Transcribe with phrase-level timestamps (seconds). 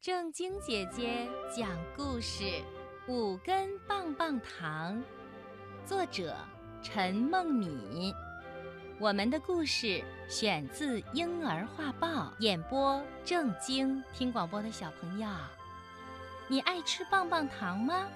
[0.00, 2.44] 正经姐姐讲故事
[3.06, 4.96] 《五根棒棒糖》，
[5.84, 6.34] 作者
[6.82, 8.10] 陈梦敏。
[8.98, 12.08] 我们的故事选自《婴儿画报》，
[12.38, 14.02] 演播正经。
[14.10, 15.28] 听广播的小朋友，
[16.48, 18.08] 你爱吃棒棒糖吗？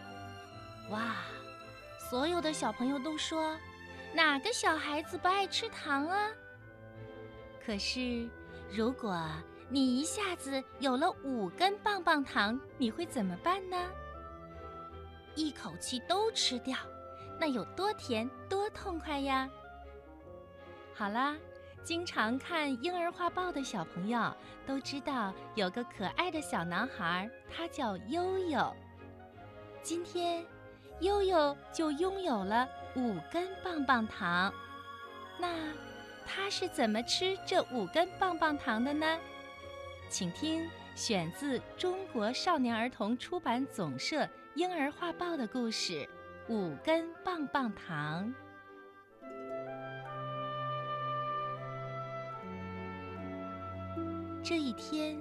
[0.89, 1.17] 哇，
[2.11, 3.59] 所有的小朋友都说，
[4.15, 6.31] 哪个小孩子不爱吃糖啊？
[7.63, 8.27] 可是，
[8.71, 9.23] 如果
[9.75, 13.77] 你一下子有了五根棒棒糖，你会怎么办呢？
[15.35, 16.77] 一口气都吃掉，
[17.41, 19.51] 那有多甜多痛快呀！
[20.95, 21.35] 好啦，
[21.83, 24.33] 经常看《婴儿画报》的小朋友
[24.65, 28.73] 都知道，有个可爱的小男孩，他叫悠悠。
[29.83, 30.47] 今天，
[31.01, 34.55] 悠悠就拥有了五根棒棒糖。
[35.37, 35.49] 那
[36.25, 39.19] 他是怎么吃这五根棒棒糖的呢？
[40.09, 44.23] 请听选自中国少年儿童出版总社
[44.55, 45.93] 《婴儿画报》的故事
[46.49, 48.33] 《五根棒棒糖》。
[54.43, 55.21] 这一天，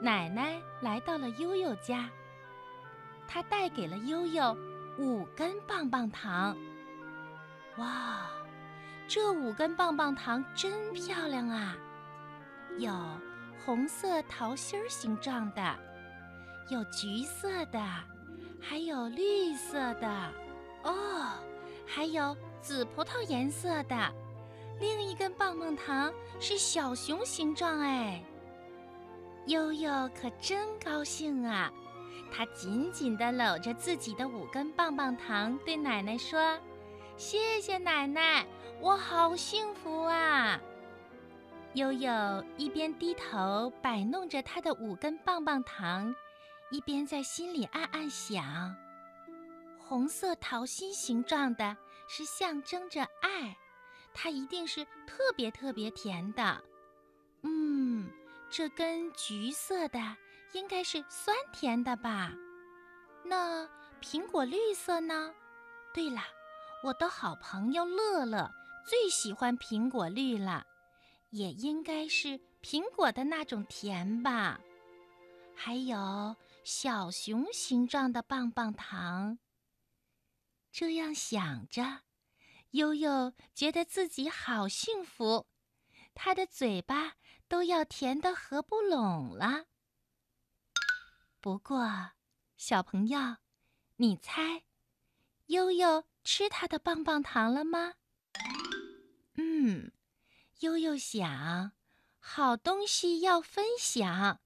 [0.00, 2.08] 奶奶来到了悠悠家，
[3.28, 4.56] 她带给了悠悠
[4.98, 6.56] 五根棒棒糖。
[7.76, 8.30] 哇，
[9.06, 11.76] 这五根棒棒糖真漂亮啊！
[12.78, 12.90] 有。
[13.64, 15.76] 红色桃心形状的，
[16.68, 17.80] 有橘色的，
[18.60, 20.32] 还有绿色的，
[20.82, 21.32] 哦，
[21.86, 23.96] 还有紫葡萄颜色的。
[24.78, 28.22] 另一根棒棒糖是小熊形状，哎，
[29.46, 31.72] 悠悠可真高兴啊！
[32.30, 36.58] 他紧紧地搂着自己的五根棒棒糖，对奶奶说
[37.16, 38.44] ：“谢谢奶奶，
[38.80, 40.60] 我好幸福啊！”
[41.74, 46.14] 悠悠一边低头摆弄着他的五根棒棒糖，
[46.70, 48.74] 一边在心里暗暗想：
[49.78, 51.76] 红色桃心形状的
[52.08, 53.56] 是象征着爱，
[54.14, 56.62] 它一定是特别特别甜的。
[57.42, 58.10] 嗯，
[58.48, 59.98] 这根橘色的
[60.52, 62.32] 应该是酸甜的吧？
[63.22, 63.68] 那
[64.00, 65.34] 苹果绿色呢？
[65.92, 66.22] 对了，
[66.82, 68.50] 我的好朋友乐乐
[68.86, 70.64] 最喜欢苹果绿了。
[71.30, 74.60] 也应该是苹果的那种甜吧，
[75.54, 79.38] 还有小熊形状的棒棒糖。
[80.72, 82.02] 这样想着，
[82.70, 85.46] 悠悠觉得自己好幸福，
[86.14, 87.14] 他的嘴巴
[87.48, 89.66] 都要甜得合不拢了。
[91.40, 92.12] 不过，
[92.56, 93.36] 小朋友，
[93.96, 94.64] 你猜，
[95.46, 97.94] 悠悠吃他的棒棒糖了吗？
[99.34, 99.92] 嗯。
[100.60, 101.72] 悠悠想，
[102.18, 104.38] 好东西要分享。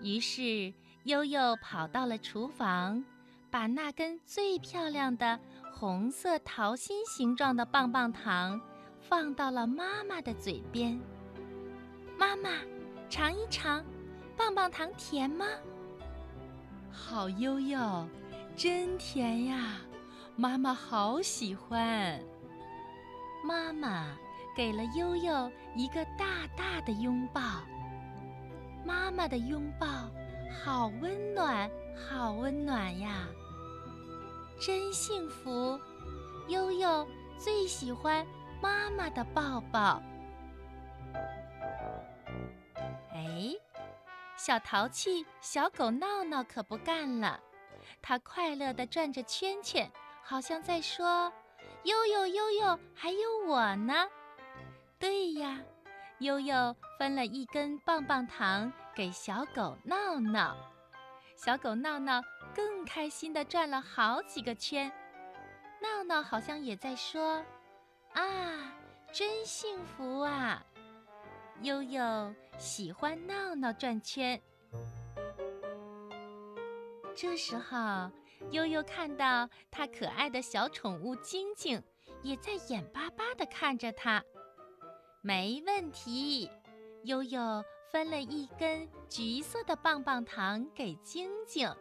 [0.00, 3.04] 于是，悠悠跑到了厨房，
[3.52, 5.38] 把那根最漂亮的
[5.72, 8.60] 红色桃心形状的棒棒糖
[9.00, 11.00] 放到了妈妈的嘴边。
[12.18, 12.50] 妈妈，
[13.08, 13.84] 尝一尝，
[14.36, 15.46] 棒棒糖甜吗？
[16.90, 18.08] 好，悠悠，
[18.56, 19.76] 真甜呀！
[20.34, 22.20] 妈妈好喜欢。
[23.44, 24.18] 妈妈。
[24.54, 27.40] 给了悠悠一个大大的拥抱。
[28.84, 29.86] 妈妈的拥抱
[30.64, 31.70] 好温暖，
[32.08, 33.26] 好温暖呀！
[34.60, 35.78] 真幸福，
[36.48, 37.06] 悠悠
[37.38, 38.26] 最喜欢
[38.60, 40.02] 妈妈的抱抱。
[43.12, 43.52] 哎，
[44.36, 47.40] 小淘气小狗闹闹可不干了，
[48.00, 49.90] 它快乐地转着圈圈，
[50.22, 51.32] 好像在说
[51.84, 53.94] ：“悠悠悠悠，还有我呢。”
[55.02, 55.58] 对呀，
[56.20, 60.56] 悠悠分了一根棒棒糖给小狗闹闹，
[61.36, 62.22] 小狗闹闹
[62.54, 64.92] 更开心地转了好几个圈。
[65.80, 67.44] 闹闹好像也在说
[68.14, 68.72] ：“啊，
[69.12, 70.64] 真幸福啊！”
[71.62, 74.40] 悠悠喜欢闹闹转圈。
[77.16, 78.08] 这时候，
[78.52, 81.82] 悠悠看到他可爱的小宠物晶晶
[82.22, 84.22] 也在眼巴巴地看着他。
[85.24, 86.50] 没问题，
[87.04, 91.72] 悠悠分了一根橘色的棒棒糖给晶晶。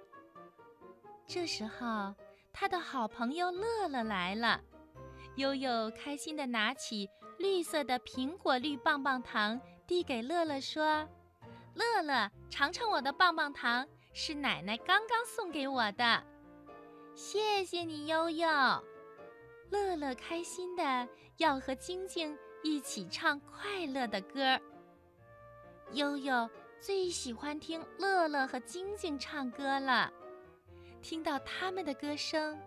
[1.25, 2.13] 这时候，
[2.53, 4.61] 他的好朋友乐乐来了，
[5.37, 7.09] 悠悠开心地拿起
[7.39, 11.09] 绿色的苹果绿棒棒糖，递给乐乐说
[11.73, 16.23] ：“乐乐，尝尝我的棒棒糖，是奶奶刚刚送给我的。”
[17.15, 18.47] 谢谢你，悠悠。
[19.71, 22.37] 乐乐开心的要和晶晶。
[22.63, 24.59] 一起唱快乐的歌，
[25.93, 26.49] 悠悠
[26.79, 30.11] 最喜欢听乐乐和晶晶唱歌了。
[31.01, 32.59] 听到他们的歌声，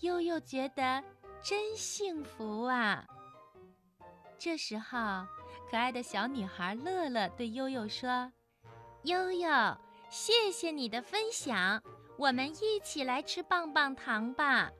[0.00, 1.02] 悠悠觉得
[1.42, 3.04] 真幸福啊！
[4.38, 5.26] 这时候，
[5.68, 8.32] 可爱的小女孩乐乐对悠悠说
[9.02, 9.76] ：“悠悠，
[10.08, 11.82] 谢谢你的分享，
[12.16, 14.70] 我们一起来吃棒棒糖吧。”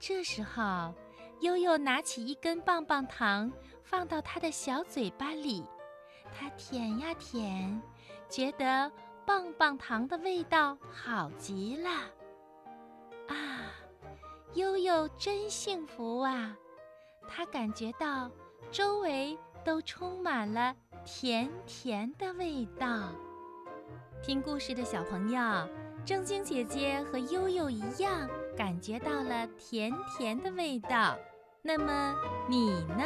[0.00, 0.94] 这时候，
[1.40, 3.52] 悠悠拿起一根棒棒糖，
[3.82, 5.64] 放到他的小嘴巴里，
[6.32, 7.80] 他舔呀舔，
[8.28, 8.90] 觉得
[9.24, 11.90] 棒棒糖的味道好极了。
[13.28, 13.72] 啊，
[14.54, 16.56] 悠悠真幸福啊！
[17.28, 18.30] 他感觉到
[18.70, 20.74] 周围都充满了
[21.04, 23.10] 甜甜的味道。
[24.22, 25.40] 听故事的小朋友，
[26.06, 28.28] 正晶姐姐和悠悠一样。
[28.56, 31.18] 感觉到了甜甜的味道，
[31.62, 32.14] 那么
[32.48, 33.04] 你呢？